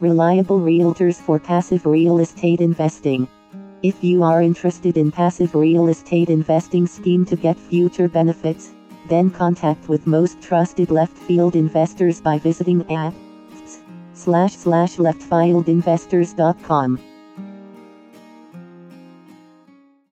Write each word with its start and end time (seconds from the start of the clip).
Reliable 0.00 0.60
realtors 0.60 1.16
for 1.16 1.40
passive 1.40 1.84
real 1.84 2.20
estate 2.20 2.60
investing. 2.60 3.26
If 3.82 4.04
you 4.04 4.22
are 4.22 4.42
interested 4.42 4.96
in 4.96 5.10
passive 5.10 5.56
real 5.56 5.88
estate 5.88 6.30
investing 6.30 6.86
scheme 6.86 7.24
to 7.24 7.34
get 7.34 7.58
future 7.58 8.08
benefits, 8.08 8.70
then 9.08 9.28
contact 9.28 9.88
with 9.88 10.06
most 10.06 10.40
trusted 10.40 10.92
left 10.92 11.18
field 11.18 11.56
investors 11.56 12.20
by 12.20 12.38
visiting 12.38 12.88
at 12.92 13.12
slash 14.14 14.54
slash 14.54 14.98
leftfieldinvestors.com. 14.98 17.00